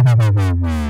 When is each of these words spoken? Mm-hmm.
Mm-hmm. 0.00 0.89